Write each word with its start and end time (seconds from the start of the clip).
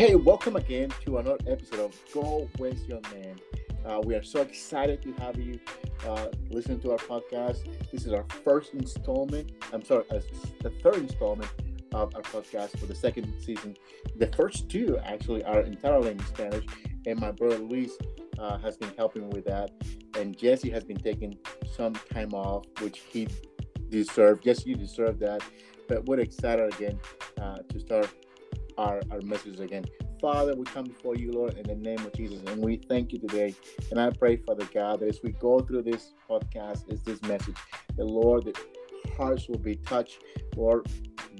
Hey, 0.00 0.14
welcome 0.14 0.56
again 0.56 0.88
to 1.04 1.18
another 1.18 1.36
episode 1.46 1.80
of 1.80 1.94
Go 2.14 2.48
West 2.58 2.88
Young 2.88 3.02
Man. 3.12 3.38
Uh, 3.84 4.00
we 4.02 4.14
are 4.14 4.22
so 4.22 4.40
excited 4.40 5.02
to 5.02 5.12
have 5.22 5.38
you 5.38 5.60
uh, 6.08 6.28
listening 6.48 6.80
to 6.80 6.92
our 6.92 6.96
podcast. 6.96 7.66
This 7.92 8.06
is 8.06 8.12
our 8.14 8.24
first 8.42 8.72
installment. 8.72 9.52
I'm 9.74 9.84
sorry, 9.84 10.04
uh, 10.10 10.20
the 10.62 10.70
third 10.70 10.94
installment 10.94 11.50
of 11.92 12.14
our 12.14 12.22
podcast 12.22 12.78
for 12.78 12.86
the 12.86 12.94
second 12.94 13.30
season. 13.42 13.76
The 14.16 14.28
first 14.28 14.70
two 14.70 14.96
actually 15.04 15.44
are 15.44 15.60
entirely 15.60 16.12
in 16.12 16.20
Spanish, 16.20 16.64
and 17.04 17.20
my 17.20 17.32
brother 17.32 17.58
Luis 17.58 17.92
uh, 18.38 18.56
has 18.56 18.78
been 18.78 18.92
helping 18.96 19.28
with 19.28 19.44
that, 19.44 19.70
and 20.16 20.34
Jesse 20.34 20.70
has 20.70 20.82
been 20.82 20.96
taking 20.96 21.36
some 21.76 21.92
time 22.10 22.32
off, 22.32 22.64
which 22.80 23.00
he 23.00 23.28
deserved. 23.90 24.46
Yes, 24.46 24.64
you 24.64 24.76
deserve 24.76 25.18
that. 25.18 25.42
But 25.88 26.06
we're 26.06 26.20
excited 26.20 26.72
again 26.72 26.98
uh, 27.38 27.58
to 27.68 27.80
start 27.80 28.08
our, 28.80 29.02
our 29.10 29.20
message 29.22 29.60
again. 29.60 29.84
Father, 30.20 30.54
we 30.54 30.64
come 30.64 30.86
before 30.86 31.16
you, 31.16 31.32
Lord, 31.32 31.54
in 31.54 31.66
the 31.66 31.74
name 31.74 32.04
of 32.04 32.12
Jesus, 32.14 32.40
and 32.46 32.62
we 32.64 32.76
thank 32.76 33.12
you 33.12 33.18
today. 33.18 33.54
And 33.90 34.00
I 34.00 34.10
pray, 34.10 34.36
Father 34.36 34.66
God, 34.72 35.00
that 35.00 35.08
as 35.08 35.20
we 35.22 35.32
go 35.32 35.60
through 35.60 35.82
this 35.82 36.14
podcast, 36.28 36.90
is 36.92 37.02
this 37.02 37.22
message, 37.22 37.56
the 37.96 38.04
Lord, 38.04 38.44
that 38.44 38.58
hearts 39.16 39.48
will 39.48 39.58
be 39.58 39.76
touched, 39.76 40.18
Lord, 40.56 40.86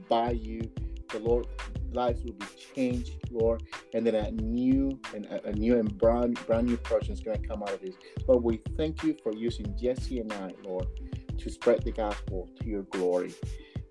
by 0.09 0.33
you. 0.33 0.71
The 1.09 1.19
Lord, 1.19 1.47
lives 1.93 2.23
will 2.23 2.35
be 2.35 2.47
changed, 2.75 3.17
Lord, 3.31 3.65
and 3.95 4.07
then 4.07 4.15
a 4.15 4.31
new 4.31 5.01
and 5.15 5.27
a, 5.27 5.53
new 5.53 5.77
and 5.79 5.99
brand 5.99 6.39
brand 6.47 6.69
new 6.69 6.77
person 6.77 7.13
is 7.13 7.21
going 7.21 7.41
to 7.41 7.49
come 7.49 7.63
out 7.65 7.73
of 7.73 7.81
this. 7.81 7.97
Lord, 8.29 8.45
we 8.45 8.61
thank 8.77 9.03
you 9.03 9.17
for 9.23 9.35
using 9.35 9.75
Jesse 9.77 10.21
and 10.21 10.33
I, 10.33 10.53
Lord, 10.65 10.87
to 11.37 11.51
spread 11.51 11.83
the 11.83 11.91
gospel 11.91 12.49
to 12.61 12.67
your 12.67 12.83
glory. 12.83 13.35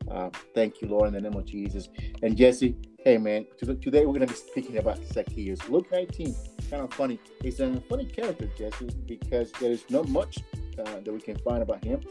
Uh, 0.09 0.29
thank 0.55 0.81
you, 0.81 0.87
Lord, 0.87 1.07
in 1.09 1.13
the 1.13 1.21
name 1.21 1.37
of 1.37 1.45
Jesus. 1.45 1.89
And 2.23 2.35
Jesse, 2.35 2.75
hey 3.03 3.17
man, 3.17 3.45
today 3.57 4.05
we're 4.05 4.13
going 4.13 4.21
to 4.21 4.27
be 4.27 4.33
speaking 4.33 4.77
about 4.77 4.99
Zacchaeus. 5.05 5.67
Luke 5.69 5.87
19, 5.91 6.35
kind 6.69 6.83
of 6.83 6.93
funny. 6.93 7.19
He's 7.41 7.59
a 7.59 7.81
funny 7.89 8.05
character, 8.05 8.49
Jesse, 8.57 8.89
because 9.05 9.51
there 9.53 9.71
is 9.71 9.83
not 9.89 10.07
much 10.07 10.39
uh, 10.79 10.99
that 11.03 11.11
we 11.11 11.19
can 11.19 11.37
find 11.39 11.61
about 11.61 11.83
him. 11.83 12.01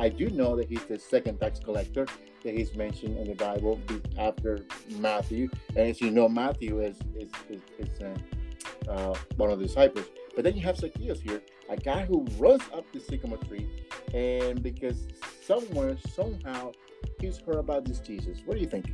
I 0.00 0.08
do 0.08 0.30
know 0.30 0.56
that 0.56 0.68
he's 0.68 0.84
the 0.84 0.98
second 0.98 1.38
tax 1.38 1.58
collector 1.60 2.06
that 2.44 2.54
he's 2.54 2.74
mentioned 2.74 3.18
in 3.18 3.28
the 3.28 3.34
Bible 3.34 3.80
after 4.16 4.64
Matthew. 4.98 5.48
And 5.70 5.88
as 5.88 6.00
you 6.00 6.10
know, 6.10 6.28
Matthew 6.28 6.80
is 6.80 6.98
is, 7.16 7.30
is, 7.48 7.62
is 7.78 8.00
uh, 8.00 8.90
uh, 8.90 9.14
one 9.36 9.50
of 9.50 9.58
the 9.58 9.66
disciples. 9.66 10.06
But 10.34 10.44
then 10.44 10.54
you 10.54 10.62
have 10.62 10.76
Zacchaeus 10.76 11.20
here, 11.20 11.42
a 11.68 11.76
guy 11.76 12.06
who 12.06 12.24
runs 12.38 12.62
up 12.72 12.84
the 12.92 13.00
sycamore 13.00 13.38
tree, 13.38 13.68
and 14.14 14.62
because 14.62 15.08
somewhere, 15.44 15.96
somehow, 16.14 16.72
he's 17.20 17.38
heard 17.38 17.56
about 17.56 17.84
this 17.84 18.00
Jesus. 18.00 18.38
What 18.44 18.56
do 18.56 18.60
you 18.60 18.68
think? 18.68 18.92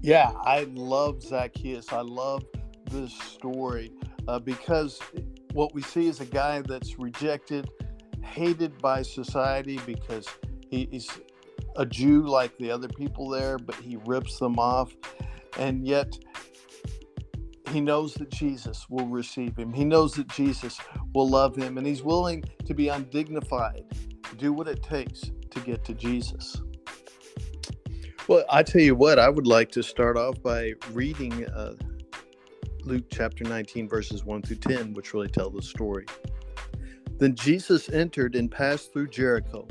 Yeah, 0.00 0.32
I 0.44 0.68
love 0.72 1.22
Zacchaeus. 1.22 1.92
I 1.92 2.00
love 2.00 2.44
this 2.90 3.12
story 3.12 3.92
uh, 4.28 4.38
because 4.38 5.00
what 5.52 5.74
we 5.74 5.82
see 5.82 6.06
is 6.06 6.20
a 6.20 6.26
guy 6.26 6.62
that's 6.62 6.98
rejected, 6.98 7.70
hated 8.22 8.78
by 8.78 9.02
society 9.02 9.80
because 9.86 10.28
he, 10.70 10.88
he's 10.90 11.10
a 11.76 11.86
Jew 11.86 12.26
like 12.26 12.56
the 12.58 12.70
other 12.70 12.88
people 12.88 13.28
there, 13.28 13.58
but 13.58 13.74
he 13.76 13.96
rips 14.06 14.38
them 14.38 14.58
off. 14.58 14.94
And 15.58 15.86
yet, 15.86 16.18
he 17.72 17.80
knows 17.80 18.14
that 18.14 18.30
Jesus 18.30 18.86
will 18.88 19.06
receive 19.06 19.56
him. 19.56 19.72
He 19.72 19.84
knows 19.84 20.14
that 20.14 20.28
Jesus 20.28 20.78
will 21.14 21.28
love 21.28 21.56
him, 21.56 21.78
and 21.78 21.86
he's 21.86 22.02
willing 22.02 22.44
to 22.64 22.74
be 22.74 22.88
undignified, 22.88 23.84
do 24.36 24.52
what 24.52 24.68
it 24.68 24.82
takes 24.82 25.32
to 25.50 25.60
get 25.60 25.84
to 25.84 25.94
Jesus. 25.94 26.60
Well, 28.28 28.44
I 28.50 28.64
tell 28.64 28.80
you 28.80 28.96
what, 28.96 29.20
I 29.20 29.28
would 29.28 29.46
like 29.46 29.70
to 29.70 29.84
start 29.84 30.16
off 30.16 30.42
by 30.42 30.72
reading 30.90 31.46
uh, 31.46 31.74
Luke 32.82 33.04
chapter 33.08 33.44
19, 33.44 33.88
verses 33.88 34.24
1 34.24 34.42
through 34.42 34.56
10, 34.56 34.94
which 34.94 35.14
really 35.14 35.28
tell 35.28 35.48
the 35.48 35.62
story. 35.62 36.06
Then 37.18 37.36
Jesus 37.36 37.88
entered 37.88 38.34
and 38.34 38.50
passed 38.50 38.92
through 38.92 39.10
Jericho. 39.10 39.68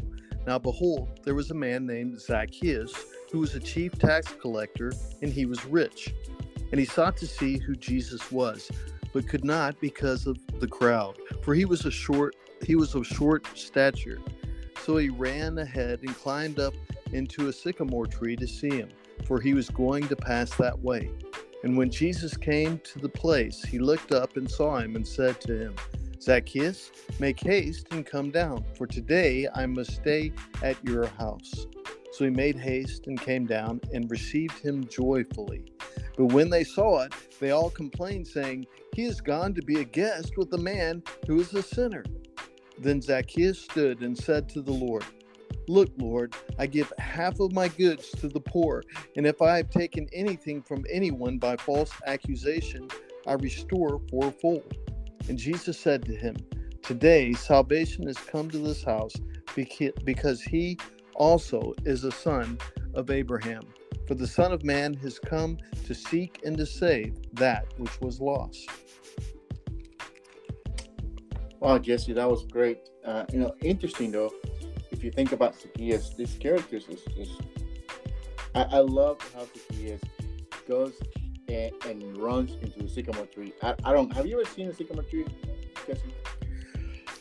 Now, 0.47 0.57
behold, 0.57 1.19
there 1.25 1.35
was 1.35 1.51
a 1.51 1.53
man 1.53 1.85
named 1.85 2.17
Zacchaeus 2.17 2.93
who 3.29 3.39
was 3.39 3.55
a 3.55 3.59
chief 3.59 3.99
tax 3.99 4.33
collector, 4.39 4.93
and 5.21 5.33
he 5.33 5.45
was 5.45 5.65
rich. 5.65 6.13
And 6.71 6.79
he 6.79 6.85
sought 6.85 7.17
to 7.17 7.27
see 7.27 7.57
who 7.57 7.75
Jesus 7.75 8.31
was, 8.31 8.71
but 9.11 9.27
could 9.27 9.43
not 9.43 9.81
because 9.81 10.27
of 10.27 10.37
the 10.61 10.67
crowd, 10.67 11.17
for 11.43 11.53
he 11.53 11.65
was 11.65 11.85
a 11.85 11.91
short 11.91 12.37
he 12.65 12.75
was 12.75 12.95
of 12.95 13.05
short 13.05 13.45
stature. 13.53 14.21
So 14.79 14.95
he 14.95 15.09
ran 15.09 15.57
ahead 15.57 15.99
and 16.03 16.15
climbed 16.15 16.57
up 16.57 16.73
into 17.15 17.47
a 17.47 17.53
sycamore 17.53 18.05
tree 18.05 18.35
to 18.35 18.47
see 18.47 18.69
him, 18.69 18.89
for 19.25 19.41
he 19.41 19.53
was 19.53 19.69
going 19.69 20.07
to 20.09 20.15
pass 20.15 20.53
that 20.55 20.79
way. 20.79 21.09
And 21.63 21.75
when 21.75 21.89
Jesus 21.89 22.37
came 22.37 22.77
to 22.79 22.99
the 22.99 23.09
place, 23.09 23.63
he 23.63 23.79
looked 23.79 24.11
up 24.11 24.37
and 24.37 24.49
saw 24.49 24.77
him 24.77 24.95
and 24.95 25.07
said 25.07 25.41
to 25.41 25.57
him, 25.57 25.75
Zacchaeus, 26.21 26.91
make 27.19 27.39
haste 27.39 27.87
and 27.91 28.05
come 28.05 28.29
down, 28.29 28.63
for 28.77 28.85
today 28.85 29.47
I 29.53 29.65
must 29.65 29.95
stay 29.95 30.31
at 30.61 30.77
your 30.83 31.07
house. 31.07 31.65
So 32.11 32.23
he 32.23 32.29
made 32.29 32.55
haste 32.57 33.07
and 33.07 33.19
came 33.19 33.45
down 33.45 33.81
and 33.93 34.09
received 34.09 34.59
him 34.59 34.85
joyfully. 34.87 35.65
But 36.17 36.27
when 36.27 36.49
they 36.49 36.63
saw 36.63 37.01
it, 37.01 37.13
they 37.39 37.51
all 37.51 37.69
complained, 37.69 38.27
saying, 38.27 38.67
He 38.93 39.03
has 39.03 39.19
gone 39.19 39.53
to 39.55 39.61
be 39.61 39.81
a 39.81 39.83
guest 39.83 40.37
with 40.37 40.53
a 40.53 40.57
man 40.57 41.03
who 41.27 41.39
is 41.41 41.53
a 41.53 41.61
sinner. 41.61 42.05
Then 42.79 43.01
Zacchaeus 43.01 43.59
stood 43.59 44.01
and 44.01 44.17
said 44.17 44.47
to 44.49 44.61
the 44.61 44.71
Lord, 44.71 45.03
Look, 45.67 45.89
Lord, 45.97 46.35
I 46.59 46.67
give 46.67 46.93
half 46.99 47.39
of 47.39 47.53
my 47.53 47.67
goods 47.67 48.11
to 48.11 48.27
the 48.27 48.39
poor, 48.39 48.83
and 49.15 49.25
if 49.25 49.41
I 49.41 49.57
have 49.57 49.69
taken 49.69 50.07
anything 50.13 50.61
from 50.61 50.85
anyone 50.91 51.39
by 51.39 51.57
false 51.57 51.91
accusation, 52.05 52.87
I 53.25 53.33
restore 53.33 53.99
fourfold. 54.09 54.77
And 55.27 55.37
Jesus 55.37 55.79
said 55.79 56.05
to 56.05 56.15
him, 56.15 56.35
Today 56.83 57.33
salvation 57.33 58.05
has 58.05 58.17
come 58.17 58.49
to 58.51 58.59
this 58.59 58.83
house 58.83 59.13
because 60.05 60.41
he 60.43 60.77
also 61.15 61.73
is 61.83 62.03
a 62.03 62.11
son 62.11 62.59
of 62.93 63.09
Abraham. 63.09 63.63
For 64.07 64.13
the 64.13 64.27
Son 64.27 64.51
of 64.51 64.63
Man 64.63 64.93
has 64.95 65.17
come 65.17 65.57
to 65.85 65.95
seek 65.95 66.41
and 66.45 66.55
to 66.57 66.65
save 66.65 67.15
that 67.33 67.65
which 67.77 67.99
was 68.01 68.21
lost. 68.21 68.69
Wow, 71.59 71.79
Jesse, 71.79 72.13
that 72.13 72.29
was 72.29 72.45
great. 72.45 72.77
Uh, 73.03 73.25
you 73.33 73.39
know, 73.39 73.55
interesting 73.63 74.11
though 74.11 74.31
if 74.95 75.03
you 75.03 75.11
think 75.11 75.33
about 75.33 75.59
Zacchaeus, 75.59 76.09
this 76.11 76.37
character 76.37 76.77
is, 76.77 76.87
is 77.17 77.37
I, 78.55 78.63
I, 78.63 78.79
love 78.79 79.19
how 79.33 79.45
Zacchaeus 79.53 80.01
goes 80.67 80.93
and, 81.49 81.73
and, 81.85 82.17
runs 82.17 82.53
into 82.61 82.83
the 82.83 82.87
sycamore 82.87 83.25
tree. 83.25 83.53
I, 83.61 83.75
I 83.83 83.91
don't. 83.91 84.11
Have 84.13 84.25
you 84.25 84.39
ever 84.39 84.49
seen 84.49 84.69
a 84.69 84.73
sycamore 84.73 85.03
tree? 85.03 85.25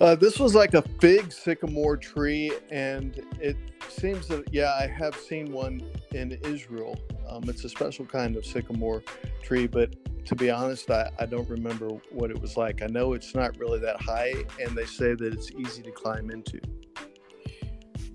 Uh, 0.01 0.15
this 0.15 0.39
was 0.39 0.55
like 0.55 0.75
a 0.75 0.83
big 1.01 1.33
sycamore 1.33 1.97
tree, 1.97 2.53
and 2.71 3.21
it 3.41 3.57
seems 3.89 4.29
that 4.29 4.45
yeah, 4.53 4.73
I 4.81 4.87
have 4.87 5.17
seen 5.17 5.53
one 5.53 5.83
in 6.13 6.33
Israel. 6.45 6.97
Um, 7.29 7.43
it's 7.49 7.65
a 7.65 7.69
special 7.69 8.05
kind 8.05 8.37
of 8.37 8.47
sycamore 8.47 9.03
tree, 9.43 9.67
but 9.67 9.97
to 10.27 10.37
be 10.37 10.49
honest, 10.49 10.91
I, 10.91 11.11
I 11.19 11.27
don't 11.27 11.49
remember 11.49 11.89
what 12.11 12.31
it 12.31 12.41
was 12.41 12.57
like. 12.57 12.83
I 12.83 12.87
know 12.87 13.15
it's 13.15 13.35
not 13.35 13.59
really 13.59 13.81
that 13.81 14.01
high, 14.01 14.33
and 14.61 14.77
they 14.77 14.87
say 14.87 15.15
that 15.15 15.35
it's 15.35 15.51
easy 15.51 15.83
to 15.83 15.91
climb 15.91 16.31
into 16.31 16.61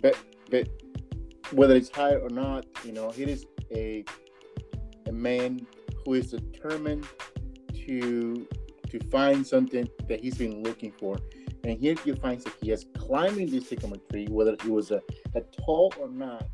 but 0.01 0.17
but 0.49 0.67
whether 1.51 1.75
it's 1.75 1.89
high 1.89 2.15
or 2.15 2.29
not, 2.29 2.65
you 2.83 2.91
know, 2.91 3.09
he 3.11 3.23
is 3.23 3.45
a 3.71 4.03
a 5.07 5.11
man 5.11 5.65
who 6.05 6.13
is 6.13 6.31
determined 6.31 7.07
to 7.73 8.47
to 8.89 8.99
find 9.09 9.45
something 9.45 9.87
that 10.07 10.21
he's 10.21 10.37
been 10.37 10.63
looking 10.63 10.91
for. 10.91 11.17
And 11.63 11.77
here 11.79 11.95
you 12.05 12.15
find 12.15 12.39
that 12.41 12.53
he 12.61 12.71
is 12.71 12.85
climbing 12.97 13.51
this 13.51 13.67
sycamore 13.67 13.97
tree, 14.09 14.27
whether 14.29 14.53
it 14.53 14.65
was 14.65 14.91
a, 14.91 15.01
a 15.35 15.41
tall 15.41 15.93
or 15.99 16.07
not, 16.09 16.47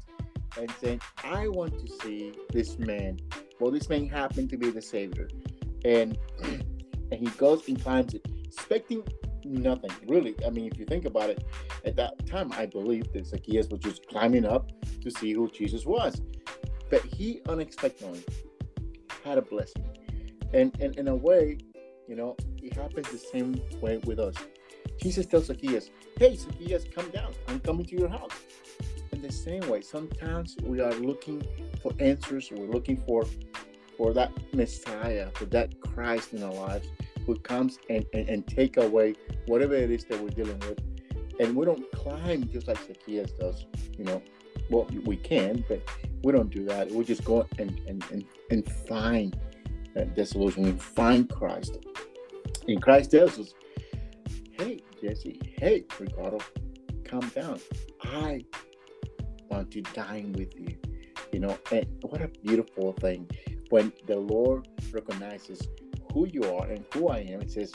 and 0.57 0.69
saying, 0.81 0.99
I 1.23 1.47
want 1.47 1.79
to 1.79 1.87
see 2.01 2.33
this 2.51 2.77
man. 2.79 3.19
Well, 3.59 3.71
this 3.71 3.87
man 3.87 4.07
happened 4.09 4.49
to 4.49 4.57
be 4.57 4.71
the 4.71 4.81
savior. 4.81 5.29
And 5.85 6.17
and 6.43 7.13
he 7.13 7.27
goes 7.37 7.67
and 7.67 7.81
climbs 7.81 8.13
it, 8.13 8.25
expecting 8.43 9.03
nothing 9.45 9.91
really. 10.07 10.35
I 10.45 10.49
mean, 10.49 10.69
if 10.71 10.77
you 10.77 10.85
think 10.85 11.05
about 11.05 11.29
it, 11.29 11.43
at 11.85 11.95
that 11.97 12.25
time, 12.25 12.51
I 12.53 12.65
believe 12.65 13.11
that 13.13 13.25
Zacchaeus 13.27 13.67
was 13.67 13.79
just 13.79 14.07
climbing 14.07 14.45
up 14.45 14.71
to 15.01 15.11
see 15.11 15.33
who 15.33 15.49
Jesus 15.49 15.85
was, 15.85 16.21
but 16.89 17.01
he 17.03 17.41
unexpectedly 17.47 18.23
had 19.23 19.37
a 19.37 19.41
blessing, 19.41 19.85
and 20.53 20.75
and 20.79 20.95
in 20.97 21.07
a 21.07 21.15
way, 21.15 21.57
you 22.07 22.15
know, 22.15 22.35
it 22.61 22.73
happens 22.73 23.09
the 23.09 23.17
same 23.17 23.61
way 23.81 23.97
with 24.05 24.19
us. 24.19 24.35
Jesus 25.01 25.25
tells 25.25 25.45
Zacchaeus, 25.45 25.89
"Hey, 26.17 26.35
Zacchaeus, 26.35 26.85
come 26.93 27.09
down. 27.11 27.33
I'm 27.47 27.59
coming 27.59 27.85
to 27.85 27.95
your 27.95 28.09
house." 28.09 28.33
In 29.11 29.21
the 29.21 29.31
same 29.31 29.67
way, 29.69 29.81
sometimes 29.81 30.57
we 30.63 30.81
are 30.81 30.93
looking 30.93 31.41
for 31.81 31.93
answers. 31.99 32.51
We're 32.51 32.71
looking 32.71 32.97
for 32.97 33.25
for 33.97 34.13
that 34.13 34.31
Messiah, 34.53 35.29
for 35.35 35.45
that 35.45 35.79
Christ 35.79 36.33
in 36.33 36.43
our 36.43 36.53
lives 36.53 36.87
who 37.25 37.35
comes 37.39 37.79
and, 37.89 38.05
and, 38.13 38.29
and 38.29 38.47
take 38.47 38.77
away 38.77 39.15
whatever 39.47 39.75
it 39.75 39.91
is 39.91 40.05
that 40.05 40.19
we're 40.21 40.29
dealing 40.29 40.59
with. 40.59 40.79
And 41.39 41.55
we 41.55 41.65
don't 41.65 41.91
climb 41.91 42.49
just 42.51 42.67
like 42.67 42.77
Zacchaeus 42.85 43.31
does, 43.31 43.65
you 43.97 44.05
know. 44.05 44.21
Well, 44.69 44.87
we 45.03 45.17
can, 45.17 45.63
but 45.67 45.81
we 46.23 46.31
don't 46.31 46.49
do 46.49 46.65
that. 46.65 46.91
We 46.91 47.03
just 47.03 47.23
go 47.23 47.45
and, 47.59 47.79
and, 47.87 48.03
and, 48.11 48.25
and 48.49 48.71
find 48.87 49.37
uh, 49.95 50.05
disillusioned. 50.15 50.65
We 50.65 50.71
find 50.73 51.29
Christ. 51.29 51.77
And 52.67 52.81
Christ 52.81 53.11
tells 53.11 53.37
us, 53.37 53.53
hey, 54.53 54.81
Jesse, 55.01 55.39
hey, 55.59 55.83
Ricardo, 55.99 56.39
calm 57.03 57.27
down. 57.29 57.59
I 58.03 58.43
want 59.49 59.69
to 59.71 59.81
dine 59.81 60.33
with 60.33 60.57
you. 60.59 60.75
You 61.31 61.39
know, 61.41 61.57
and 61.71 61.85
what 62.01 62.21
a 62.21 62.27
beautiful 62.27 62.93
thing 62.93 63.29
when 63.69 63.91
the 64.07 64.15
Lord 64.15 64.67
recognizes 64.91 65.67
who 66.15 66.25
you 66.27 66.43
are 66.45 66.65
and 66.67 66.85
who 66.93 67.09
I 67.09 67.17
am. 67.17 67.41
It 67.41 67.51
says, 67.51 67.73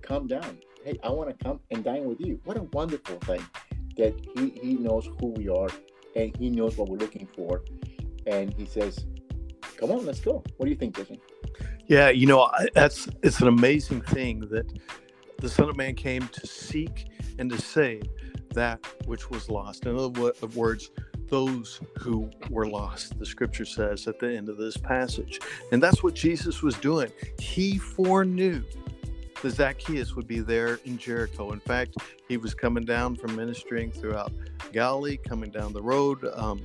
come 0.00 0.26
down. 0.26 0.58
Hey, 0.82 0.98
I 1.04 1.10
want 1.10 1.28
to 1.28 1.44
come 1.44 1.60
and 1.70 1.84
dine 1.84 2.06
with 2.06 2.18
you. 2.18 2.40
What 2.44 2.56
a 2.56 2.62
wonderful 2.72 3.18
thing 3.18 3.44
that 3.98 4.14
he, 4.34 4.48
he 4.58 4.74
knows 4.74 5.08
who 5.20 5.26
we 5.36 5.48
are 5.50 5.68
and 6.16 6.34
he 6.36 6.48
knows 6.48 6.78
what 6.78 6.88
we're 6.88 6.96
looking 6.96 7.28
for. 7.36 7.62
And 8.26 8.54
he 8.54 8.64
says, 8.64 9.04
come 9.76 9.90
on, 9.90 10.06
let's 10.06 10.20
go. 10.20 10.42
What 10.56 10.64
do 10.64 10.70
you 10.70 10.76
think, 10.76 10.96
Jason? 10.96 11.18
Yeah, 11.86 12.08
you 12.08 12.26
know, 12.26 12.50
that's 12.72 13.06
it's 13.22 13.40
an 13.40 13.48
amazing 13.48 14.00
thing 14.00 14.40
that 14.50 14.66
the 15.38 15.48
Son 15.50 15.68
of 15.68 15.76
Man 15.76 15.94
came 15.94 16.26
to 16.28 16.46
seek 16.46 17.08
and 17.38 17.50
to 17.50 17.60
save 17.60 18.04
that 18.54 18.80
which 19.04 19.28
was 19.28 19.50
lost. 19.50 19.84
In 19.84 19.94
other 19.94 20.32
words, 20.54 20.90
those 21.28 21.80
who 21.98 22.30
were 22.50 22.66
lost, 22.66 23.18
the 23.18 23.26
scripture 23.26 23.64
says 23.64 24.06
at 24.06 24.18
the 24.18 24.36
end 24.36 24.48
of 24.48 24.56
this 24.56 24.76
passage. 24.76 25.40
And 25.70 25.82
that's 25.82 26.02
what 26.02 26.14
Jesus 26.14 26.62
was 26.62 26.76
doing. 26.76 27.10
He 27.38 27.78
foreknew 27.78 28.62
that 29.42 29.50
Zacchaeus 29.50 30.14
would 30.14 30.28
be 30.28 30.40
there 30.40 30.78
in 30.84 30.98
Jericho. 30.98 31.52
In 31.52 31.60
fact, 31.60 31.96
he 32.28 32.36
was 32.36 32.54
coming 32.54 32.84
down 32.84 33.16
from 33.16 33.34
ministering 33.34 33.90
throughout 33.90 34.32
Galilee, 34.72 35.16
coming 35.16 35.50
down 35.50 35.72
the 35.72 35.82
road, 35.82 36.24
um, 36.34 36.62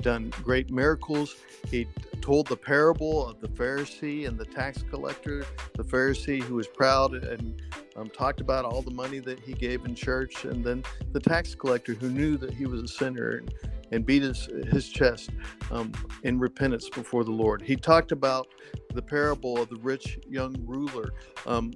done 0.00 0.32
great 0.42 0.70
miracles. 0.70 1.36
He 1.68 1.86
told 2.20 2.46
the 2.48 2.56
parable 2.56 3.28
of 3.28 3.40
the 3.40 3.48
Pharisee 3.48 4.26
and 4.26 4.38
the 4.38 4.44
tax 4.44 4.82
collector, 4.90 5.44
the 5.74 5.84
Pharisee 5.84 6.42
who 6.42 6.54
was 6.54 6.66
proud 6.66 7.14
and 7.14 7.60
um, 7.96 8.08
talked 8.10 8.40
about 8.40 8.64
all 8.64 8.82
the 8.82 8.90
money 8.90 9.18
that 9.20 9.38
he 9.40 9.52
gave 9.52 9.84
in 9.84 9.94
church, 9.94 10.44
and 10.44 10.64
then 10.64 10.82
the 11.12 11.20
tax 11.20 11.54
collector 11.54 11.94
who 11.94 12.10
knew 12.10 12.36
that 12.36 12.52
he 12.54 12.66
was 12.66 12.82
a 12.82 12.88
sinner 12.88 13.36
and, 13.38 13.54
and 13.92 14.04
beat 14.04 14.22
his, 14.22 14.48
his 14.70 14.88
chest 14.88 15.30
um, 15.70 15.92
in 16.24 16.38
repentance 16.38 16.88
before 16.88 17.24
the 17.24 17.30
Lord. 17.30 17.62
He 17.62 17.76
talked 17.76 18.10
about 18.10 18.48
the 18.94 19.02
parable 19.02 19.60
of 19.60 19.68
the 19.68 19.76
rich 19.76 20.18
young 20.28 20.54
ruler 20.66 21.12
um, 21.46 21.72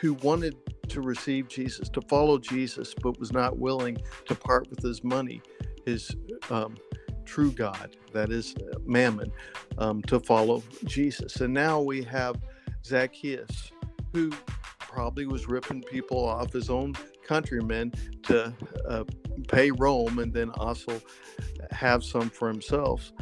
who 0.00 0.14
wanted 0.14 0.56
to 0.88 1.00
receive 1.00 1.48
Jesus, 1.48 1.88
to 1.90 2.00
follow 2.02 2.38
Jesus, 2.38 2.94
but 2.94 3.18
was 3.18 3.32
not 3.32 3.58
willing 3.58 3.98
to 4.26 4.34
part 4.34 4.68
with 4.70 4.80
his 4.80 5.04
money, 5.04 5.42
his 5.84 6.14
um, 6.50 6.76
true 7.24 7.52
God, 7.52 7.96
that 8.12 8.30
is 8.30 8.54
uh, 8.56 8.78
Mammon, 8.86 9.30
um, 9.76 10.02
to 10.02 10.18
follow 10.18 10.62
Jesus. 10.84 11.40
And 11.40 11.52
now 11.52 11.80
we 11.80 12.02
have 12.04 12.36
Zacchaeus, 12.84 13.70
who 14.12 14.32
probably 14.78 15.26
was 15.26 15.46
ripping 15.46 15.82
people 15.82 16.24
off 16.24 16.52
his 16.52 16.70
own 16.70 16.94
countrymen 17.26 17.92
to 18.22 18.54
uh, 18.88 19.04
pay 19.46 19.70
Rome 19.70 20.18
and 20.18 20.32
then 20.32 20.50
also 20.50 21.00
have 21.70 22.02
some 22.02 22.30
for 22.30 22.48
himself. 22.48 23.12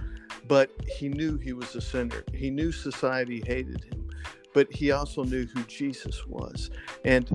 But 0.48 0.70
he 0.96 1.08
knew 1.08 1.38
he 1.38 1.52
was 1.52 1.74
a 1.74 1.80
sinner. 1.80 2.24
He 2.32 2.50
knew 2.50 2.70
society 2.70 3.42
hated 3.46 3.84
him, 3.84 4.08
but 4.54 4.72
he 4.72 4.92
also 4.92 5.24
knew 5.24 5.46
who 5.46 5.62
Jesus 5.64 6.26
was. 6.26 6.70
And 7.04 7.28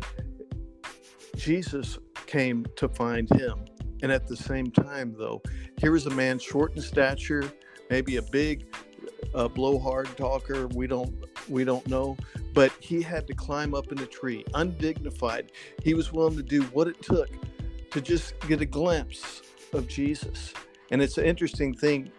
Jesus 1.36 2.00
came 2.28 2.66
to 2.78 2.88
find 2.88 3.30
him. 3.34 3.66
And 4.02 4.12
at 4.12 4.28
the 4.28 4.38
same 4.38 4.72
time, 4.72 5.14
though, 5.18 5.42
here 5.78 5.92
was 5.92 6.06
a 6.06 6.12
man 6.12 6.40
short 6.40 6.76
in 6.76 6.82
stature, 6.82 7.52
maybe 7.90 8.16
a 8.16 8.22
big 8.22 8.66
uh, 9.36 9.48
blowhard 9.48 10.16
talker. 10.18 10.68
We 10.68 10.88
don't 10.88 11.14
we 11.50 11.64
don't 11.64 11.86
know, 11.88 12.18
but 12.54 12.72
he 12.80 13.02
had 13.02 13.28
to 13.28 13.34
climb 13.34 13.74
up 13.74 13.92
in 13.92 14.00
a 14.00 14.06
tree, 14.06 14.46
undignified. 14.54 15.52
He 15.84 15.94
was 15.94 16.14
willing 16.14 16.38
to 16.38 16.44
do 16.44 16.64
what 16.66 16.88
it 16.88 17.02
took 17.02 17.30
to 17.92 18.02
just 18.02 18.40
get 18.48 18.62
a 18.62 18.66
glimpse 18.66 19.42
of 19.74 19.88
Jesus. 19.88 20.54
And 20.92 21.02
it's 21.02 21.18
an 21.18 21.26
interesting 21.26 21.74
thing. 21.74 22.12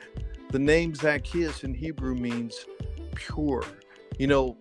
The 0.51 0.59
name 0.59 0.95
Zacchaeus 0.95 1.65
in 1.65 1.75
Hebrew 1.75 2.15
means 2.15 2.67
pure. 3.15 3.65
You 4.19 4.27
know, 4.27 4.57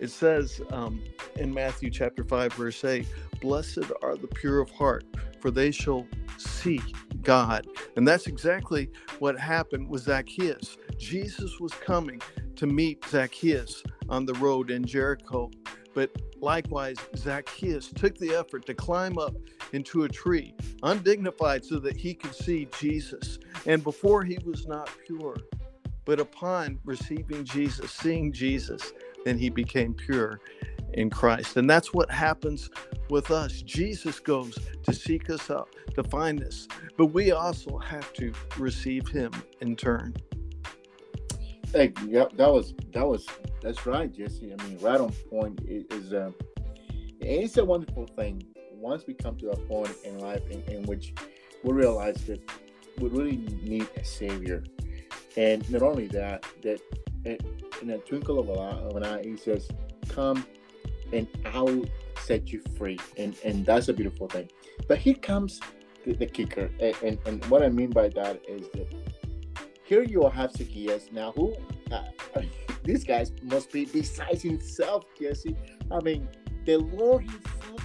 it 0.00 0.10
says 0.10 0.60
um, 0.70 1.02
in 1.36 1.52
Matthew 1.52 1.90
chapter 1.90 2.24
5, 2.24 2.52
verse 2.54 2.84
8, 2.84 3.06
Blessed 3.40 3.90
are 4.02 4.16
the 4.16 4.26
pure 4.28 4.60
of 4.60 4.70
heart, 4.70 5.04
for 5.40 5.50
they 5.50 5.70
shall 5.70 6.06
see 6.38 6.80
God. 7.22 7.66
And 7.96 8.06
that's 8.06 8.26
exactly 8.26 8.90
what 9.18 9.38
happened 9.38 9.88
with 9.88 10.02
Zacchaeus. 10.02 10.76
Jesus 10.98 11.60
was 11.60 11.72
coming 11.72 12.20
to 12.56 12.66
meet 12.66 13.04
Zacchaeus 13.06 13.82
on 14.08 14.26
the 14.26 14.34
road 14.34 14.70
in 14.70 14.84
Jericho. 14.84 15.50
But 15.94 16.10
likewise, 16.40 16.96
Zacchaeus 17.16 17.90
took 17.92 18.18
the 18.18 18.34
effort 18.34 18.66
to 18.66 18.74
climb 18.74 19.18
up 19.18 19.34
into 19.72 20.04
a 20.04 20.08
tree, 20.08 20.54
undignified, 20.82 21.64
so 21.64 21.78
that 21.80 21.96
he 21.96 22.14
could 22.14 22.34
see 22.34 22.68
Jesus. 22.78 23.38
And 23.66 23.82
before 23.82 24.24
he 24.24 24.38
was 24.44 24.66
not 24.66 24.90
pure, 25.06 25.36
but 26.04 26.20
upon 26.20 26.78
receiving 26.84 27.44
Jesus, 27.44 27.90
seeing 27.90 28.32
Jesus, 28.32 28.92
then 29.24 29.38
he 29.38 29.50
became 29.50 29.92
pure 29.92 30.40
in 30.94 31.10
Christ. 31.10 31.56
And 31.56 31.68
that's 31.68 31.92
what 31.92 32.10
happens 32.10 32.70
with 33.10 33.30
us. 33.30 33.62
Jesus 33.62 34.20
goes 34.20 34.58
to 34.84 34.92
seek 34.92 35.30
us 35.30 35.50
out, 35.50 35.68
to 35.94 36.04
find 36.04 36.42
us, 36.42 36.68
but 36.96 37.06
we 37.06 37.32
also 37.32 37.78
have 37.78 38.12
to 38.14 38.32
receive 38.58 39.08
him 39.08 39.32
in 39.60 39.76
turn. 39.76 40.14
Hey, 41.72 41.92
yep, 42.06 42.36
that 42.36 42.50
was 42.50 42.74
that 42.92 43.06
was 43.06 43.26
that's 43.60 43.84
right, 43.84 44.10
Jesse. 44.12 44.54
I 44.56 44.62
mean, 44.62 44.78
right 44.80 45.00
on 45.00 45.12
point 45.28 45.60
is 45.66 46.14
um, 46.14 46.34
it's 47.20 47.56
a 47.56 47.64
wonderful 47.64 48.06
thing 48.16 48.42
once 48.76 49.06
we 49.06 49.14
come 49.14 49.36
to 49.36 49.50
a 49.50 49.56
point 49.56 49.94
in 50.04 50.18
life 50.18 50.42
in, 50.50 50.62
in 50.62 50.82
which 50.84 51.14
we 51.62 51.72
realize 51.72 52.24
that 52.26 52.40
we 52.98 53.08
really 53.08 53.36
need 53.62 53.88
a 53.96 54.04
savior, 54.04 54.64
and 55.36 55.68
not 55.70 55.82
only 55.82 56.06
that, 56.08 56.44
that 56.62 56.80
in 57.82 57.90
a 57.90 57.98
twinkle 57.98 58.38
of, 58.38 58.48
of 58.48 58.96
an 58.96 59.04
eye, 59.04 59.22
he 59.22 59.36
says, 59.36 59.68
"Come 60.08 60.46
and 61.12 61.26
I'll 61.46 61.84
set 62.20 62.52
you 62.52 62.62
free. 62.76 62.98
And 63.16 63.36
and 63.44 63.64
that's 63.64 63.88
a 63.88 63.92
beautiful 63.92 64.28
thing. 64.28 64.48
But 64.88 64.98
here 64.98 65.14
comes 65.14 65.60
the, 66.04 66.14
the 66.14 66.26
kicker. 66.26 66.70
And, 66.80 66.94
and, 67.02 67.18
and, 67.26 67.44
what 67.46 67.62
I 67.62 67.68
mean 67.68 67.90
by 67.90 68.08
that 68.10 68.40
is 68.48 68.68
that 68.74 68.86
here 69.84 70.02
you 70.02 70.28
have 70.28 70.52
Zacchaeus 70.52 71.10
now 71.12 71.32
who 71.32 71.54
uh, 71.90 72.02
these 72.84 73.04
guys 73.04 73.32
must 73.42 73.72
be 73.72 73.84
besides 73.86 74.42
himself, 74.42 75.04
Jesse. 75.20 75.56
I 75.90 76.00
mean, 76.00 76.28
the 76.64 76.76
Lord 76.76 77.22
himself 77.22 77.75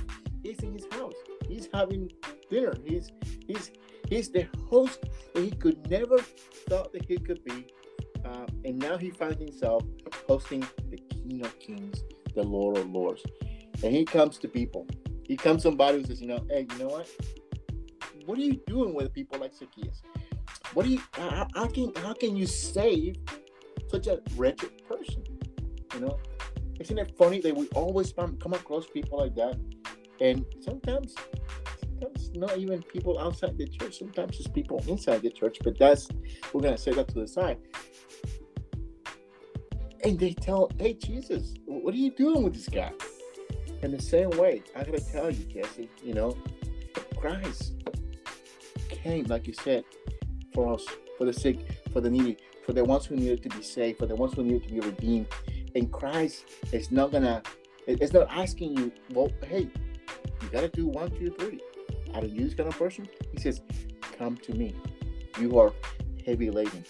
is 0.43 0.59
in 0.59 0.73
his 0.73 0.85
house. 0.91 1.15
He's 1.47 1.69
having 1.73 2.11
dinner. 2.49 2.73
He's 2.85 3.11
he's 3.47 3.71
he's 4.07 4.29
the 4.29 4.47
host 4.69 5.05
that 5.33 5.43
he 5.43 5.51
could 5.51 5.89
never 5.89 6.19
thought 6.69 6.91
that 6.93 7.05
he 7.05 7.17
could 7.17 7.43
be. 7.43 7.67
Uh, 8.23 8.45
and 8.65 8.77
now 8.77 8.97
he 8.97 9.09
finds 9.09 9.39
himself 9.39 9.83
hosting 10.27 10.65
the 10.89 10.97
King 10.97 11.43
of 11.43 11.57
Kings 11.59 12.03
the 12.33 12.43
Lord 12.43 12.77
of 12.77 12.89
Lords. 12.89 13.23
And 13.83 13.93
he 13.93 14.05
comes 14.05 14.37
to 14.39 14.47
people. 14.47 14.87
He 15.25 15.35
comes 15.35 15.63
somebody 15.63 15.99
who 15.99 16.05
says, 16.05 16.21
you 16.21 16.27
know, 16.27 16.45
hey, 16.49 16.67
you 16.71 16.77
know 16.77 16.87
what? 16.87 17.09
What 18.25 18.37
are 18.37 18.41
you 18.41 18.61
doing 18.67 18.93
with 18.93 19.13
people 19.13 19.39
like 19.39 19.53
Zacchaeus? 19.53 20.01
What 20.73 20.85
do 20.85 20.91
you 20.91 21.01
how, 21.13 21.47
how 21.55 21.67
can 21.67 21.93
how 21.95 22.13
can 22.13 22.35
you 22.35 22.45
save 22.45 23.15
such 23.89 24.07
a 24.07 24.21
wretched 24.35 24.87
person? 24.87 25.23
You 25.93 26.01
know? 26.01 26.19
Isn't 26.79 26.97
it 26.97 27.15
funny 27.17 27.41
that 27.41 27.55
we 27.55 27.67
always 27.69 28.13
come 28.13 28.53
across 28.53 28.87
people 28.87 29.19
like 29.19 29.35
that? 29.35 29.59
And 30.21 30.45
sometimes 30.61 31.15
sometimes 31.79 32.31
not 32.35 32.57
even 32.57 32.81
people 32.83 33.19
outside 33.19 33.57
the 33.57 33.67
church, 33.67 33.99
sometimes 33.99 34.39
it's 34.39 34.47
people 34.47 34.81
inside 34.87 35.23
the 35.23 35.31
church, 35.31 35.57
but 35.63 35.77
that's 35.77 36.07
we're 36.53 36.61
gonna 36.61 36.77
say 36.77 36.91
that 36.91 37.07
to 37.09 37.15
the 37.15 37.27
side 37.27 37.57
and 40.03 40.19
they 40.19 40.33
tell, 40.33 40.71
hey, 40.79 40.93
Jesus, 40.93 41.53
what 41.65 41.93
are 41.93 41.97
you 41.97 42.11
doing 42.11 42.43
with 42.43 42.53
this 42.53 42.67
guy? 42.67 42.91
In 43.81 43.91
the 43.91 44.01
same 44.01 44.29
way, 44.31 44.63
I 44.75 44.83
gotta 44.83 45.11
tell 45.11 45.31
you, 45.31 45.43
Jesse, 45.45 45.89
you 46.03 46.13
know, 46.13 46.35
Christ 47.17 47.73
came, 48.89 49.25
like 49.25 49.47
you 49.47 49.53
said, 49.53 49.83
for 50.53 50.73
us, 50.73 50.85
for 51.17 51.25
the 51.25 51.33
sick, 51.33 51.59
for 51.91 52.01
the 52.01 52.09
needy, 52.09 52.37
for 52.65 52.73
the 52.73 52.83
ones 52.83 53.05
who 53.05 53.15
needed 53.15 53.43
to 53.43 53.49
be 53.49 53.63
saved, 53.63 53.99
for 53.99 54.05
the 54.05 54.15
ones 54.15 54.33
who 54.33 54.43
needed 54.43 54.67
to 54.67 54.73
be 54.73 54.79
redeemed. 54.79 55.27
And 55.75 55.91
Christ 55.91 56.45
is 56.71 56.91
not 56.91 57.11
gonna, 57.11 57.41
it's 57.87 58.13
not 58.13 58.27
asking 58.29 58.77
you, 58.77 58.91
well, 59.13 59.31
hey, 59.47 59.69
you 60.41 60.49
gotta 60.49 60.69
do 60.69 60.87
one, 60.87 61.11
two, 61.11 61.31
three. 61.39 61.61
Are 62.15 62.25
you 62.25 62.45
this 62.45 62.55
kind 62.55 62.69
of 62.69 62.77
person? 62.77 63.07
He 63.33 63.39
says, 63.39 63.61
come 64.17 64.37
to 64.37 64.53
me. 64.53 64.75
You 65.39 65.59
are 65.59 65.73
heavy 66.25 66.51
laden, 66.51 66.85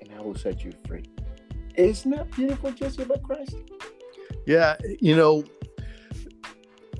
and 0.00 0.10
I 0.16 0.20
will 0.22 0.34
set 0.36 0.64
you 0.64 0.72
free. 0.88 1.04
Isn't 1.76 2.12
that 2.12 2.30
beautiful, 2.32 2.72
Jesse, 2.72 3.02
about 3.02 3.22
Christ? 3.22 3.56
Yeah, 4.46 4.76
you 5.00 5.16
know, 5.16 5.44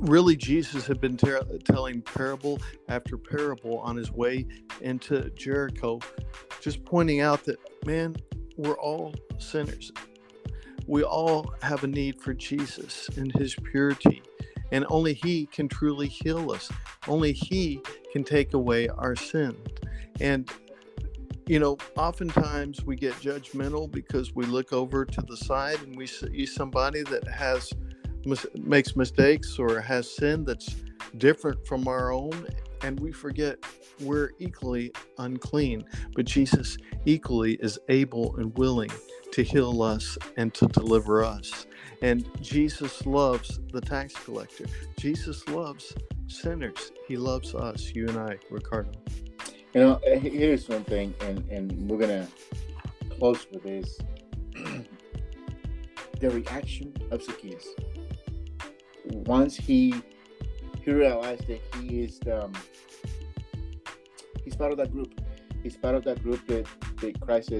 really, 0.01 0.37
Jesus 0.37 0.87
had 0.87 1.01
been 1.01 1.17
ter- 1.17 1.43
telling 1.65 2.03
parable 2.03 2.61
after 2.89 3.19
parable 3.19 3.79
on 3.81 3.97
his 3.97 4.13
way 4.13 4.47
into 4.83 5.31
Jericho, 5.31 6.01
just 6.61 6.85
pointing 6.85 7.21
out 7.21 7.45
that, 7.45 7.59
man, 7.87 8.17
we're 8.57 8.79
all 8.79 9.15
sinners. 9.39 9.91
we 10.87 11.03
all 11.05 11.55
have 11.63 11.85
a 11.85 11.87
need 11.87 12.21
for 12.21 12.35
Jesus 12.35 13.09
and 13.17 13.33
his 13.37 13.55
purity. 13.55 14.23
And 14.73 14.87
only 14.89 15.15
he 15.15 15.47
can 15.47 15.69
truly 15.69 16.09
heal 16.09 16.50
us. 16.53 16.71
Only 17.09 17.33
he 17.33 17.81
can 18.12 18.25
take 18.25 18.55
away 18.55 18.89
our 18.89 19.17
sin. 19.17 19.57
And 20.21 20.50
you 21.47 21.59
know, 21.59 21.79
oftentimes 21.97 22.85
we 22.85 22.95
get 22.95 23.15
judgmental 23.15 23.91
because 23.91 24.35
we 24.37 24.47
look 24.47 24.73
over 24.73 25.05
to 25.05 25.23
the 25.23 25.37
side 25.37 25.83
and 25.83 25.97
we 25.97 26.07
see 26.07 26.47
somebody 26.47 27.03
that 27.03 27.27
has 27.27 27.73
makes 28.55 28.95
mistakes 28.97 29.59
or 29.59 29.81
has 29.81 30.09
sin 30.15 30.45
that's 30.45 30.77
different 31.19 31.67
from 31.67 31.89
our 31.89 32.12
own 32.12 32.47
and 32.83 33.00
we 33.00 33.12
forget 33.12 33.59
we're 34.00 34.31
equally 34.39 34.93
unclean 35.19 35.85
but 36.15 36.25
Jesus 36.25 36.77
equally 37.05 37.55
is 37.55 37.79
able 37.89 38.37
and 38.37 38.57
willing 38.57 38.91
to 39.33 39.43
heal 39.43 39.83
us 39.83 40.19
and 40.37 40.53
to 40.55 40.67
deliver 40.67 41.25
us 41.25 41.67
and 42.03 42.29
Jesus 42.41 43.07
loves 43.07 43.61
the 43.73 43.81
tax 43.81 44.15
collector 44.15 44.67
Jesus 44.99 45.47
loves 45.49 45.95
sinners 46.27 46.93
he 47.07 47.17
loves 47.17 47.55
us 47.55 47.93
you 47.95 48.07
and 48.09 48.19
I 48.19 48.39
Ricardo 48.51 48.93
you 49.75 49.83
know, 49.83 50.01
uh, 50.05 50.19
here's 50.19 50.69
one 50.69 50.83
thing, 50.83 51.15
and, 51.21 51.49
and 51.49 51.89
we're 51.89 51.99
gonna 51.99 52.27
close 53.19 53.47
with 53.53 53.63
this. 53.63 53.99
the 56.21 56.31
reaction 56.31 56.93
of 57.13 57.23
Zacchaeus. 57.23 57.69
Once 59.05 59.57
he 59.57 59.95
he 60.83 60.91
realized 60.91 61.47
that 61.47 61.61
he 61.77 62.03
is 62.03 62.19
um, 62.33 62.53
he's 64.45 64.57
part 64.57 64.73
of 64.73 64.79
that 64.79 64.93
group. 64.93 65.21
He's 65.63 65.77
part 65.77 65.95
of 65.95 66.05
that 66.05 66.23
group 66.23 66.45
that, 66.49 66.67
that 67.01 67.21
Christ 67.21 67.53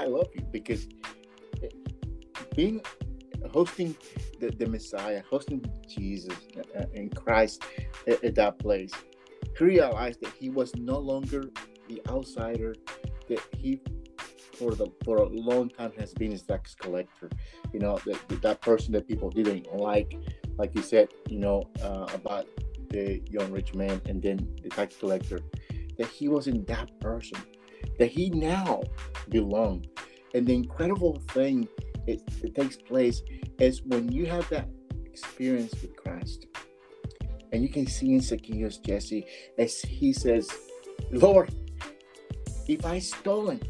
I 0.00 0.06
love 0.06 0.28
you 0.34 0.42
because 0.50 0.88
eh, 1.62 1.68
being 2.54 2.80
hosting 3.52 3.96
the, 4.40 4.50
the 4.50 4.66
Messiah, 4.66 5.22
hosting 5.28 5.64
Jesus 5.88 6.36
uh, 6.56 6.80
uh, 6.80 6.84
and 6.94 7.14
Christ 7.14 7.62
at, 8.06 8.22
at 8.24 8.34
that 8.36 8.58
place 8.58 8.92
he 9.56 9.64
realized 9.64 10.20
that 10.22 10.32
he 10.38 10.48
was 10.48 10.74
no 10.76 10.98
longer 10.98 11.42
the 11.88 12.00
outsider 12.08 12.74
that 13.28 13.40
he 13.58 13.80
for 14.54 14.74
the 14.74 14.86
for 15.04 15.16
a 15.18 15.28
long 15.28 15.68
time 15.70 15.92
has 15.98 16.12
been 16.14 16.30
his 16.30 16.42
tax 16.42 16.74
collector. 16.74 17.30
You 17.72 17.80
know 17.80 17.98
that 18.06 18.42
that 18.42 18.60
person 18.60 18.92
that 18.92 19.06
people 19.06 19.30
didn't 19.30 19.74
like, 19.74 20.16
like 20.56 20.74
you 20.74 20.82
said, 20.82 21.08
you 21.28 21.38
know 21.38 21.64
uh, 21.82 22.06
about 22.14 22.46
the 22.90 23.22
young 23.30 23.50
rich 23.52 23.74
man 23.74 24.00
and 24.06 24.22
then 24.22 24.36
the 24.62 24.68
tax 24.68 24.96
collector. 24.96 25.40
That 25.98 26.08
he 26.08 26.28
wasn't 26.28 26.66
that 26.68 26.98
person. 27.00 27.38
That 28.00 28.10
he 28.10 28.30
now 28.30 28.82
belonged. 29.28 29.86
And 30.34 30.46
the 30.46 30.54
incredible 30.54 31.22
thing 31.32 31.68
it, 32.06 32.22
it 32.42 32.54
takes 32.54 32.76
place 32.76 33.20
is 33.58 33.82
when 33.82 34.10
you 34.10 34.24
have 34.24 34.48
that 34.48 34.68
experience 35.04 35.72
with 35.82 35.94
Christ 35.96 36.46
and 37.52 37.62
you 37.62 37.68
can 37.68 37.86
see 37.86 38.14
in 38.14 38.22
Zacchaeus, 38.22 38.78
Jesse, 38.78 39.26
as 39.58 39.82
he 39.82 40.14
says, 40.14 40.50
Lord, 41.10 41.52
if 42.66 42.86
I 42.86 43.00
stolen, 43.00 43.60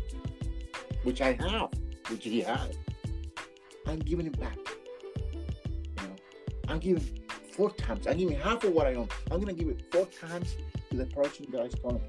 which 1.02 1.20
I 1.20 1.32
have, 1.32 1.70
which 2.08 2.22
he 2.22 2.40
had, 2.40 2.76
I'm 3.88 3.98
giving 3.98 4.26
it 4.26 4.38
back. 4.38 4.58
You 5.24 6.06
know, 6.06 6.16
I'm 6.68 6.78
giving 6.78 7.02
four 7.52 7.72
times. 7.72 8.06
I'm 8.06 8.18
giving 8.18 8.38
half 8.38 8.62
of 8.62 8.74
what 8.74 8.86
I 8.86 8.94
own. 8.94 9.08
I'm 9.32 9.40
gonna 9.40 9.54
give 9.54 9.68
it 9.68 9.82
four 9.90 10.06
times 10.06 10.54
to 10.90 10.96
the 10.96 11.06
person 11.06 11.46
that 11.50 11.62
I 11.62 11.68
stole. 11.70 12.00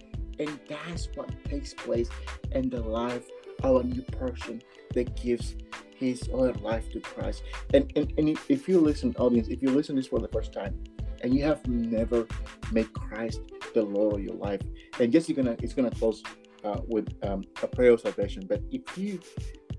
And 0.41 0.59
that's 0.67 1.07
what 1.13 1.29
takes 1.45 1.75
place 1.75 2.09
in 2.51 2.69
the 2.71 2.81
life 2.81 3.29
of 3.61 3.81
a 3.81 3.83
new 3.83 4.01
person 4.01 4.59
that 4.95 5.15
gives 5.15 5.55
his 5.95 6.27
other 6.33 6.53
life 6.55 6.91
to 6.93 6.99
Christ. 6.99 7.43
And, 7.75 7.93
and, 7.95 8.11
and 8.17 8.29
if 8.49 8.67
you 8.67 8.79
listen, 8.79 9.15
audience, 9.19 9.49
if 9.49 9.61
you 9.61 9.69
listen 9.69 9.95
this 9.95 10.07
for 10.07 10.19
the 10.19 10.27
first 10.29 10.51
time, 10.51 10.83
and 11.21 11.35
you 11.35 11.43
have 11.43 11.63
never 11.67 12.25
made 12.71 12.91
Christ 12.93 13.41
the 13.75 13.83
Lord 13.83 14.15
of 14.15 14.23
your 14.23 14.33
life. 14.33 14.61
And 14.99 15.11
just 15.11 15.33
gonna 15.35 15.55
it's 15.61 15.73
gonna 15.73 15.91
close 15.91 16.23
uh, 16.63 16.81
with 16.87 17.07
um, 17.23 17.43
a 17.61 17.67
prayer 17.67 17.91
of 17.91 18.01
salvation. 18.01 18.47
But 18.47 18.63
if 18.71 18.97
you 18.97 19.19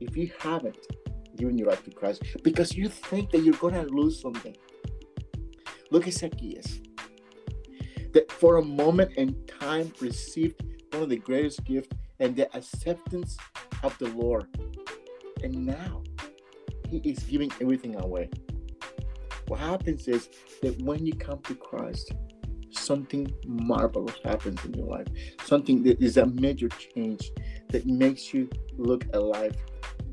if 0.01 0.17
you 0.17 0.31
haven't 0.39 0.79
given 1.37 1.59
your 1.59 1.71
life 1.71 1.85
to 1.87 1.91
Christ 1.91 2.23
because 2.45 2.77
you 2.77 2.89
think 2.89 3.33
that 3.33 3.41
you're 3.41 3.55
gonna 3.55 3.83
lose 3.83 4.21
something, 4.21 4.57
look 5.91 6.07
at 6.07 6.15
Zacchaeus. 6.15 6.79
That 8.13 8.31
for 8.31 8.57
a 8.57 8.63
moment 8.63 9.13
in 9.17 9.35
time 9.47 9.93
received 10.01 10.63
one 10.91 11.03
of 11.03 11.09
the 11.09 11.17
greatest 11.17 11.65
gifts 11.65 11.89
and 12.21 12.37
the 12.37 12.55
acceptance 12.57 13.37
of 13.83 13.97
the 13.99 14.09
Lord. 14.09 14.47
And 15.43 15.67
now 15.67 16.03
he 16.89 16.99
is 16.99 17.21
giving 17.21 17.51
everything 17.61 18.01
away. 18.01 18.31
What 19.49 19.61
happens 19.61 20.09
is 20.09 20.29
that 20.63 20.81
when 20.83 21.05
you 21.05 21.15
come 21.15 21.41
to 21.43 21.55
Christ, 21.55 22.13
something 22.71 23.33
marvelous 23.47 24.17
happens 24.25 24.65
in 24.65 24.75
your 24.75 24.87
life. 24.87 25.07
Something 25.45 25.83
that 25.85 26.01
is 26.01 26.17
a 26.17 26.27
major 26.27 26.69
change 26.69 27.31
that 27.71 27.87
makes 27.87 28.33
you 28.33 28.49
look 28.77 29.05
alive 29.15 29.57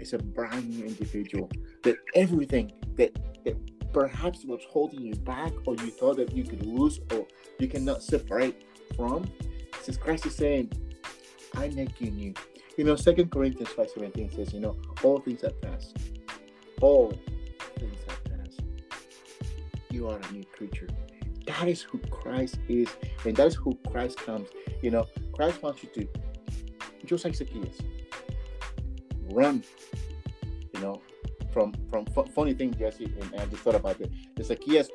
as 0.01 0.13
a 0.13 0.17
brand 0.17 0.69
new 0.69 0.85
individual. 0.85 1.49
That 1.83 1.97
everything 2.15 2.71
that, 2.95 3.13
that 3.45 3.55
perhaps 3.93 4.43
what's 4.45 4.65
holding 4.65 5.01
you 5.01 5.15
back 5.15 5.51
or 5.65 5.75
you 5.75 5.91
thought 5.91 6.17
that 6.17 6.33
you 6.33 6.43
could 6.43 6.65
lose 6.65 6.99
or 7.11 7.25
you 7.59 7.67
cannot 7.67 8.03
separate 8.03 8.63
from, 8.95 9.29
since 9.81 9.97
Christ 9.97 10.25
is 10.25 10.35
saying, 10.35 10.71
I 11.55 11.69
make 11.69 11.99
you 11.99 12.11
new. 12.11 12.33
You 12.77 12.85
know, 12.85 12.95
Second 12.95 13.31
Corinthians 13.31 13.69
5:17 13.69 14.35
says, 14.35 14.53
you 14.53 14.59
know, 14.59 14.77
all 15.03 15.19
things 15.19 15.43
are 15.43 15.51
past. 15.51 15.97
All 16.81 17.11
things 17.77 17.99
are 18.07 18.29
past. 18.29 18.61
you 19.89 20.07
are 20.07 20.17
a 20.17 20.31
new 20.31 20.43
creature. 20.45 20.87
That 21.45 21.67
is 21.67 21.81
who 21.81 21.97
Christ 21.97 22.59
is, 22.67 22.87
and 23.25 23.35
that 23.35 23.47
is 23.47 23.55
who 23.55 23.77
Christ 23.91 24.17
comes. 24.17 24.49
You 24.81 24.91
know, 24.91 25.07
Christ 25.33 25.61
wants 25.61 25.83
you 25.83 25.89
to, 25.95 26.07
just 27.05 27.25
like 27.25 27.35
Zacchaeus, 27.35 27.79
run. 29.31 29.63
From 31.51 31.73
from 31.89 32.05
funny 32.05 32.53
thing, 32.53 32.73
Jesse, 32.73 33.05
and 33.05 33.39
I 33.39 33.45
just 33.45 33.63
thought 33.63 33.75
about 33.75 33.99
it. 34.01 34.11
Zacchaeus 34.41 34.89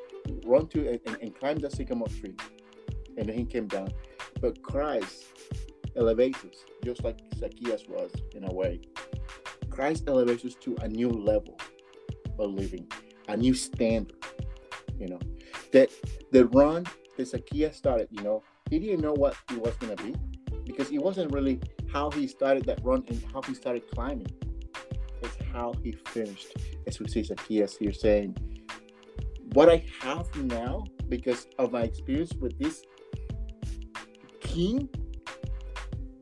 run 0.45 0.67
to 0.67 0.89
and, 0.89 0.99
and, 1.05 1.17
and 1.21 1.35
climb 1.39 1.57
the 1.59 1.69
sycamore 1.69 2.07
tree, 2.07 2.35
and 3.17 3.27
then 3.27 3.35
he 3.35 3.45
came 3.45 3.67
down. 3.67 3.89
But 4.41 4.61
Christ 4.61 5.25
elevates 5.95 6.39
us, 6.39 6.65
just 6.83 7.03
like 7.03 7.19
Zacchaeus 7.37 7.83
was 7.87 8.11
in 8.33 8.45
a 8.45 8.53
way. 8.53 8.81
Christ 9.69 10.05
elevates 10.07 10.45
us 10.45 10.55
to 10.61 10.75
a 10.81 10.87
new 10.87 11.09
level 11.09 11.59
of 12.39 12.51
living, 12.51 12.87
a 13.27 13.35
new 13.35 13.53
standard 13.53 14.15
you 14.99 15.07
know. 15.07 15.19
That 15.71 15.89
the 16.31 16.45
run 16.47 16.85
that 17.17 17.27
Zacchaeus 17.27 17.75
started, 17.75 18.07
you 18.11 18.23
know, 18.23 18.43
he 18.69 18.79
didn't 18.79 19.01
know 19.01 19.13
what 19.13 19.35
it 19.51 19.59
was 19.59 19.75
gonna 19.75 19.95
be 19.95 20.15
because 20.65 20.89
it 20.91 20.99
wasn't 20.99 21.31
really 21.31 21.59
how 21.91 22.09
he 22.11 22.27
started 22.27 22.65
that 22.65 22.79
run 22.83 23.03
and 23.07 23.23
how 23.33 23.41
he 23.41 23.53
started 23.53 23.89
climbing. 23.91 24.27
It's 25.25 25.37
how 25.51 25.73
he 25.83 25.91
finished. 26.07 26.55
As 26.87 26.99
we 26.99 27.07
see 27.07 27.23
Zacchaeus 27.23 27.77
here 27.77 27.93
saying, 27.93 28.37
What 29.53 29.69
I 29.69 29.83
have 30.01 30.27
now, 30.35 30.85
because 31.09 31.47
of 31.59 31.71
my 31.71 31.83
experience 31.83 32.33
with 32.33 32.57
this 32.59 32.83
king, 34.41 34.89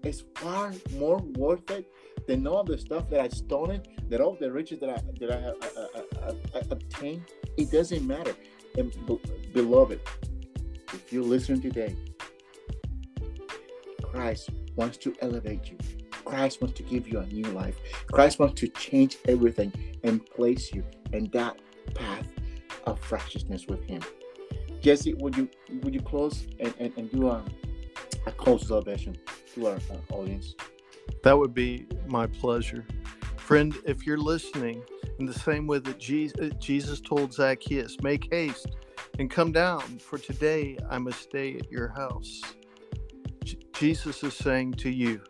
is 0.04 0.24
far 0.36 0.74
more 0.98 1.18
worth 1.38 1.70
it 1.72 1.86
than 2.28 2.46
all 2.48 2.64
the 2.64 2.78
stuff 2.78 3.10
that 3.10 3.20
I 3.20 3.30
stolen, 3.30 3.82
that 4.10 4.20
all 4.22 4.36
the 4.40 4.52
riches 4.52 4.80
that 4.80 4.90
I 4.90 5.00
that 5.20 5.32
I, 5.32 5.40
I, 5.82 6.28
I, 6.28 6.60
I 6.60 6.62
obtained. 6.70 7.24
It 7.58 7.72
doesn't 7.72 8.06
matter 8.06 8.36
and 8.78 8.92
beloved, 9.54 10.00
if 10.94 11.14
you 11.14 11.22
listen 11.22 11.62
today, 11.62 11.96
Christ 14.02 14.50
wants 14.76 14.98
to 15.00 15.14
elevate 15.22 15.70
you. 15.70 15.78
Christ 16.34 16.62
wants 16.62 16.78
to 16.78 16.84
give 16.84 17.08
you 17.08 17.20
a 17.20 17.25
new 17.28 17.44
life. 17.52 17.75
Christ 18.12 18.40
wants 18.40 18.60
to 18.62 18.68
change 18.68 19.18
everything 19.28 19.72
and 20.04 20.25
place 20.25 20.74
you 20.74 20.84
in 21.12 21.30
that 21.30 21.60
path 21.94 22.28
of 22.86 23.12
righteousness 23.12 23.68
with 23.68 23.84
Him. 23.84 24.02
Jesse, 24.82 25.13
would 25.13 25.38
you 25.38 25.48
would 25.84 25.94
you 25.94 26.02
close 26.02 26.48
and, 26.60 26.74
and, 26.80 26.92
and 26.98 27.12
do 27.12 27.30
a, 27.30 27.44
a 28.25 28.32
close 28.32 28.68
salvation 28.68 29.16
to 29.54 29.68
our 29.68 29.75
uh, 29.75 30.13
audience? 30.13 30.56
That 31.24 31.38
would 31.38 31.54
be 31.54 31.86
my 32.08 32.25
pleasure. 32.25 32.84
Friend, 33.38 33.78
if 33.86 34.08
you're 34.08 34.18
listening, 34.18 34.84
in 35.20 35.28
the 35.28 35.34
same 35.34 35.68
way 35.68 35.78
that 35.78 36.00
Jesus 36.00 37.00
told 37.00 37.32
Zacchaeus, 37.32 37.98
Make 38.02 38.34
haste 38.34 38.75
and 39.20 39.30
come 39.30 39.52
down, 39.52 40.00
for 40.00 40.18
today 40.18 40.80
I 40.90 40.98
must 40.98 41.22
stay 41.22 41.58
at 41.58 41.72
your 41.72 41.90
house. 41.90 42.42
Jesus 43.74 44.24
is 44.24 44.34
saying 44.34 44.74
to 44.74 44.90
you, 44.90 45.22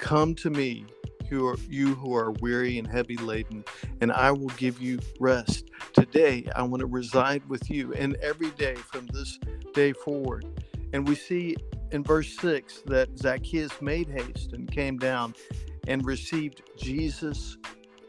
Come 0.00 0.34
to 0.36 0.48
me, 0.48 0.86
who 1.28 1.46
are, 1.46 1.56
you 1.68 1.94
who 1.94 2.16
are 2.16 2.32
weary 2.32 2.78
and 2.78 2.86
heavy 2.86 3.18
laden, 3.18 3.64
and 4.00 4.10
I 4.10 4.32
will 4.32 4.48
give 4.56 4.80
you 4.80 4.98
rest. 5.20 5.70
Today 5.92 6.48
I 6.56 6.62
want 6.62 6.80
to 6.80 6.86
reside 6.86 7.46
with 7.48 7.70
you, 7.70 7.92
and 7.92 8.16
every 8.16 8.50
day 8.52 8.74
from 8.74 9.06
this 9.08 9.38
day 9.74 9.92
forward. 9.92 10.46
And 10.94 11.06
we 11.06 11.14
see 11.14 11.54
in 11.92 12.02
verse 12.02 12.34
6 12.38 12.82
that 12.86 13.16
Zacchaeus 13.18 13.80
made 13.82 14.08
haste 14.08 14.54
and 14.54 14.68
came 14.72 14.96
down 14.96 15.34
and 15.86 16.04
received 16.04 16.62
Jesus 16.78 17.58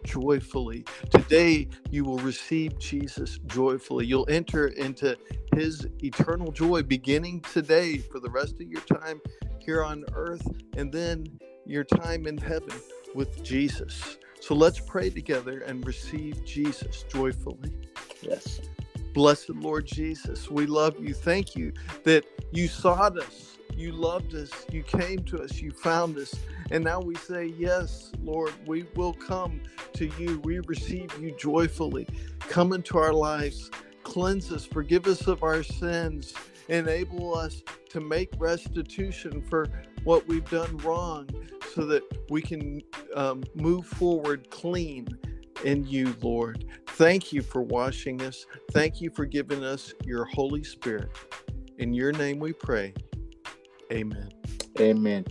joyfully. 0.05 0.85
Today, 1.11 1.67
you 1.91 2.05
will 2.05 2.19
receive 2.19 2.79
Jesus 2.79 3.37
joyfully. 3.47 4.05
You'll 4.05 4.29
enter 4.29 4.67
into 4.67 5.17
his 5.53 5.85
eternal 6.01 6.53
joy 6.53 6.83
beginning 6.83 7.41
today 7.41 7.97
for 7.97 8.19
the 8.19 8.29
rest 8.29 8.55
of 8.55 8.67
your 8.67 8.81
time 8.81 9.21
here 9.59 9.83
on 9.83 10.05
earth 10.13 10.47
and 10.75 10.91
then 10.91 11.25
your 11.71 11.83
time 11.85 12.27
in 12.27 12.37
heaven 12.37 12.75
with 13.15 13.43
Jesus. 13.43 14.17
So 14.41 14.53
let's 14.53 14.79
pray 14.79 15.09
together 15.09 15.61
and 15.61 15.85
receive 15.87 16.43
Jesus 16.43 17.05
joyfully. 17.09 17.71
Yes. 18.21 18.59
Blessed 19.13 19.51
Lord 19.51 19.85
Jesus, 19.85 20.49
we 20.49 20.65
love 20.65 20.99
you. 20.99 21.13
Thank 21.13 21.55
you 21.55 21.73
that 22.03 22.25
you 22.51 22.67
sought 22.67 23.17
us, 23.17 23.57
you 23.73 23.91
loved 23.91 24.35
us, 24.35 24.51
you 24.71 24.83
came 24.83 25.23
to 25.25 25.41
us, 25.41 25.61
you 25.61 25.71
found 25.71 26.17
us. 26.17 26.33
And 26.71 26.83
now 26.83 27.01
we 27.01 27.15
say, 27.15 27.53
Yes, 27.57 28.11
Lord, 28.23 28.53
we 28.65 28.85
will 28.95 29.13
come 29.13 29.61
to 29.93 30.05
you. 30.17 30.39
We 30.43 30.59
receive 30.59 31.11
you 31.19 31.35
joyfully. 31.37 32.07
Come 32.39 32.73
into 32.73 32.97
our 32.97 33.13
lives, 33.13 33.69
cleanse 34.03 34.51
us, 34.51 34.65
forgive 34.65 35.07
us 35.07 35.27
of 35.27 35.43
our 35.43 35.63
sins, 35.63 36.33
enable 36.69 37.35
us 37.37 37.63
to 37.89 37.99
make 37.99 38.29
restitution 38.37 39.41
for 39.41 39.67
what 40.03 40.25
we've 40.27 40.49
done 40.49 40.77
wrong 40.77 41.27
so 41.73 41.85
that 41.85 42.03
we 42.29 42.41
can 42.41 42.81
um, 43.15 43.43
move 43.55 43.85
forward 43.85 44.49
clean 44.49 45.07
in 45.63 45.85
you, 45.85 46.15
Lord. 46.21 46.65
Thank 46.87 47.31
you 47.31 47.41
for 47.41 47.61
washing 47.61 48.21
us. 48.21 48.45
Thank 48.71 49.01
you 49.01 49.09
for 49.09 49.25
giving 49.25 49.63
us 49.63 49.93
your 50.03 50.25
Holy 50.25 50.63
Spirit. 50.63 51.09
In 51.77 51.93
your 51.93 52.11
name 52.11 52.39
we 52.39 52.53
pray. 52.53 52.93
Amen. 53.91 54.29
Amen. 54.79 55.25